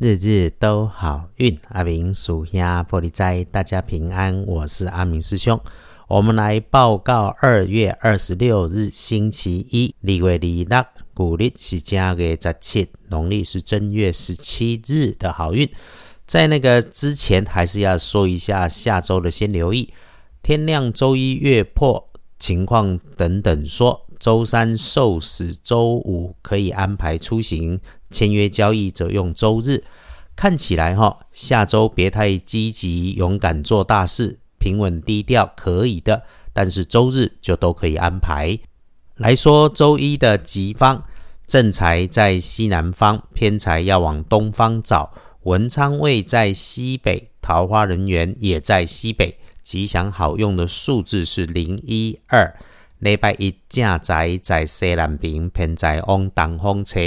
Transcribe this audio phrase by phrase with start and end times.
[0.00, 1.58] 日日都好运。
[1.68, 4.42] 阿明属鸭玻璃斋，大家平安。
[4.46, 5.60] 我是阿明师兄。
[6.08, 15.70] 我们来报告二月二十六日星期一，立月二六，古历是正月十七，农历是正月十七日的好运。
[16.26, 19.92] 在那个之前，还是要说一下下周的先留意。
[20.42, 22.08] 天亮周一月破
[22.38, 24.06] 情况等等说。
[24.18, 27.80] 周三受死，周五可以安排出行，
[28.10, 29.84] 签约交易则用周日。
[30.36, 36.22] 看起来哈，下周别太积极勇敢做大事，平稳低调可以的。
[36.52, 38.58] 但是周日就都可以安排。
[39.16, 41.02] 来说周一的吉方，
[41.46, 45.12] 正财在西南方，偏财要往东方找。
[45.42, 49.36] 文昌位在西北，桃花人员也在西北。
[49.62, 52.52] 吉祥好用的数字是零一二。
[52.98, 56.98] 礼拜一正在在西南边，偏在往东方车，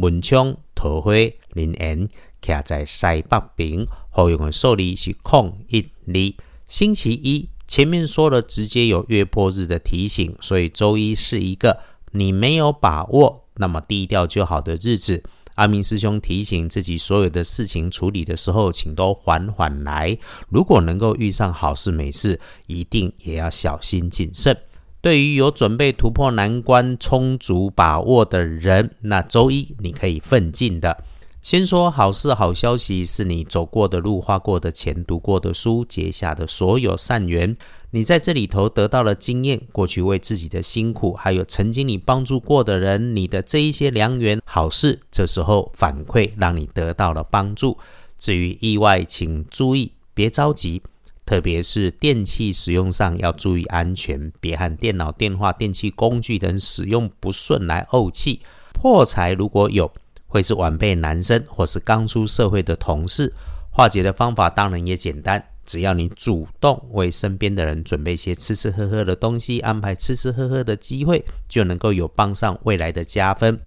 [0.00, 1.12] 门窗桃花
[1.54, 2.08] 林园
[2.40, 3.84] 徛在西北边。
[4.10, 6.44] 好用的数字是空一二。
[6.68, 11.80] 星期一前面说了，直接有月破日的提醒，所以周一是一个
[12.12, 15.24] 你没有把握，那么低调就好的日子。
[15.54, 20.16] 阿明师兄提醒自己，所有的事情处理的时候，请都缓缓来。
[20.48, 24.56] 如果能够遇上好事美事，一定也要小心谨慎。
[25.00, 31.04] 对于有准备突破难关、充足把握的人，那周一你可以奋进的。
[31.40, 37.56] 先说好事、好消息，是你走过的路、花过的钱、读过的书、结下的所有善缘。
[37.90, 47.78] 你在这里头得到了经验，过去为自己的辛苦，还有曾经你帮助过的人，你的这一些良缘好事，这时候反馈让你得到了帮助。
[48.18, 50.82] 至于意外，请注意，别着急。
[51.28, 58.40] 特别是电器使用上要注意安全，别和电脑、电话、电器工具等使用不顺来怄气。
[58.72, 59.92] 破财如果有，
[60.26, 63.30] 会是晚辈男生或是刚出社会的同事。
[63.70, 73.60] 化解的方法当然也简单，只要你主动为身边的人准备些吃吃喝喝的东西，安排吃吃喝喝的机会，就能够有帮上未来的加分。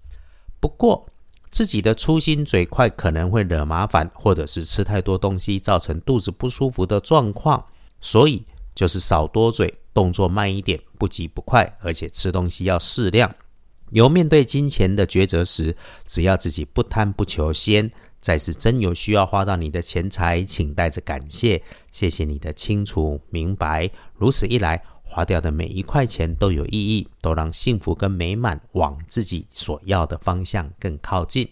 [0.60, 1.08] 不过，
[1.52, 7.66] 自己的粗心嘴快可能会惹麻烦，或者是吃太多东西造成肚子不舒服的状况，
[8.00, 13.30] 所以就是少多嘴，动作慢一点，不急不快，而且吃东西要适量。
[13.90, 15.76] 有面对金钱的抉择时，
[16.06, 17.92] 只要自己不贪不求先，
[18.22, 23.92] 再是真有需要花到你的钱财，请带着感谢，谢谢你的清楚明白。
[24.16, 24.82] 如此一来。
[25.14, 31.50] 花掉的每一块钱都有意义，都让幸福跟美满往自己所要的方向更靠近。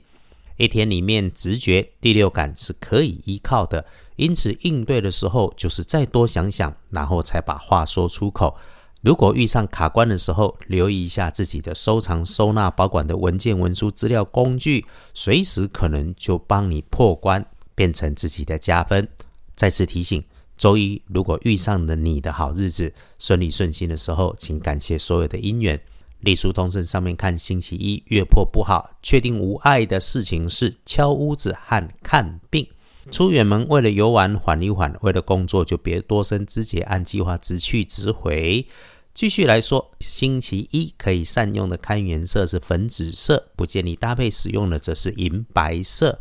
[0.56, 8.56] 一天里面，直觉、第六感是可以依靠的，因此应对的时候就是再多想想，然后才把话说出口。
[9.02, 19.06] 如果遇上卡关的时候，留意一下自己的收藏、收纳、保管的文件、文书、资料、工具，随时可能就帮你破关，变成自己的加分。
[19.54, 20.24] 再次提醒。
[20.60, 25.82] 周一，如果遇上了你的好日子，顺利顺心的时候，请感谢所有的因缘。
[26.20, 32.68] 隶书通胜上面看星期一月破不好，确定无碍的事情是敲屋子和看病。
[33.10, 38.68] 出远门为了游玩缓一缓，为了工作就别多生枝节，按计划直去直回。
[39.14, 46.20] 继续来说，星期一可以善用的看颜色是粉紫色，不建议搭配使用的则是银白色。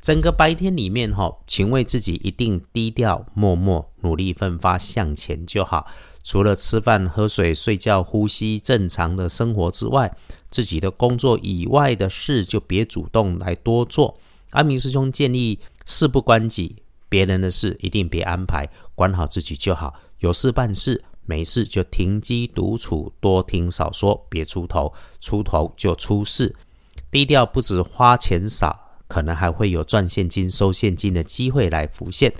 [0.00, 5.86] 整个白天里面，哈，请为自己一定低调、默默、努力奋发向前就好。
[6.22, 10.14] 除了吃饭、喝水、睡觉、呼吸正常的生活之外，
[10.50, 14.18] 自己的工作以外的事就别主动来多做。
[14.50, 16.76] 阿明师兄建议：事不关己，
[17.08, 19.94] 别人的事一定别安排，管好自己就好。
[20.20, 26.54] 有事办事，没事就停机独处，多听少说，别出头，出头就出事。
[27.10, 28.87] 低调不止花钱少。
[29.18, 32.32] 可能还会有赚现金、收现金的机会来浮现。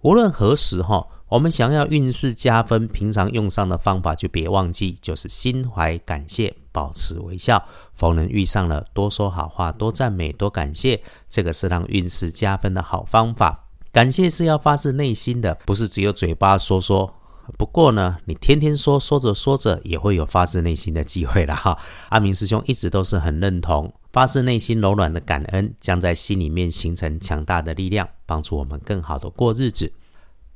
[0.00, 7.62] 无论何时哈，我们想要运势加分，平常用上的方法就别忘记，就是心怀感谢，保持微笑。
[7.94, 13.66] 逢人遇上了，多说好话，多赞美，多感谢，这个是让运势加分的好方法。
[13.92, 17.14] 感谢是要发自内心的，不是只有嘴巴说说。
[17.58, 21.78] 不过呢，你天天说说着说着，也会有发自内心的机会了哈。
[22.08, 23.92] 阿明师兄一直都是很认同。
[24.12, 29.92] 发自内心柔软的感恩，将在心里面形成强大的力量，帮助我们更好的过日子。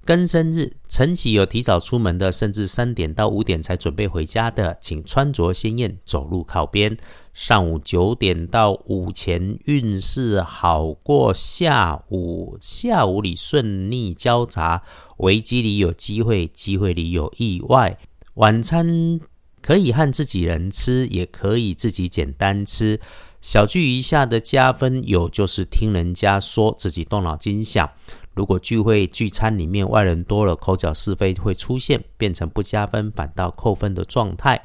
[0.09, 6.97] 庚申日，晨起有提早出门的，甚至三点到五点才准备回家的，请穿着鲜艳，走路靠边。
[7.35, 14.83] 上午九点到午前运势好过下午，下午里顺逆交杂，
[15.19, 17.99] 危机里有机会，机会里有意外。
[18.37, 19.21] 晚餐
[19.61, 22.99] 可以和自己人吃，也可以自己简单吃。
[23.43, 27.91] 小聚一下的加分有，就是听人家说自己动脑筋想。
[28.39, 34.65] 如果聚会聚餐里面外人多了，口角是非会出现，变成不加分反倒扣分的状态。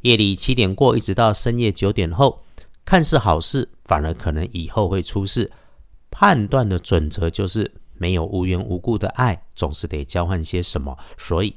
[0.00, 2.42] 夜里七点过，一直到深夜九点后，
[2.84, 5.48] 看似好事，反而可能以后会出事。
[6.10, 10.98] 判断的准则就是没有无缘无故的爱，总是得交换些什么。
[11.16, 11.54] 所以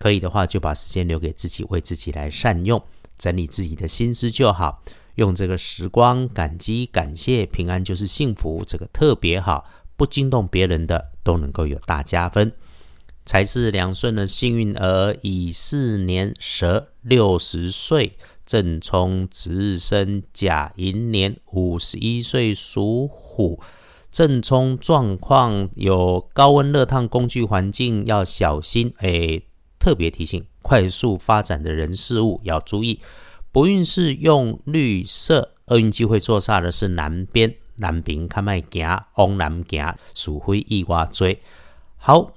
[0.00, 2.82] 可以的话，就把时间留给自己，为自己来善用，
[3.16, 4.82] 整理自己的心思就好。
[5.14, 9.64] 用这个时光，感激、感谢、平安就是幸福，这个特别好，
[9.96, 12.52] 不惊动别人的都能够有大加分。
[13.26, 23.58] 才是两顺的幸运儿，乙巳年蛇，六十岁，正冲值日生，甲寅年五十一岁属虎，
[24.10, 29.40] 正冲状况有高温热烫工具环境要小心，哎，
[29.78, 33.00] 特别提醒，快速发展的人事物要注意。
[33.50, 41.40] 不运是用绿色，厄运机会坐煞的是南边，南边看卖行，往南行，属灰意外追。
[41.96, 42.32] 好，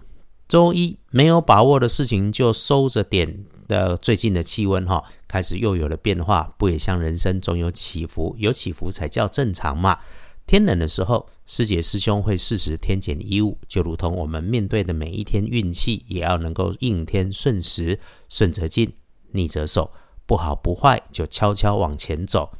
[0.48, 3.98] 周一没有把握的事情就收着点的。
[3.98, 10.00] 最近的气温哈，开始又有了变化，不也像人生总有起伏，有起伏才叫正常嘛。
[10.46, 18.00] 天冷的时候，师姐师兄会适时添减衣物，就如同我们面对的每一天运气，也要能够应天顺时，
[18.30, 18.94] 顺则进，
[19.32, 19.92] 逆则守。
[20.26, 22.52] 不好不坏，就悄悄往前走。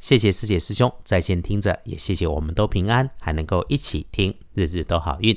[0.00, 5.36] 谢谢师姐师兄在线听着，也谢谢我们都平安，还能够一起听，日日都好运，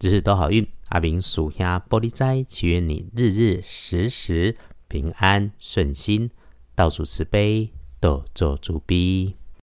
[0.00, 0.66] 日日都好运。
[0.88, 4.56] 阿明属下玻璃斋，祈愿你日日时时
[4.88, 6.30] 平安顺心，
[6.74, 9.36] 道主慈悲，多做主逼。